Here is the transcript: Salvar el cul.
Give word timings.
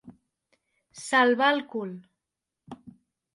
Salvar 1.01 1.51
el 1.57 1.61
cul. 1.75 1.93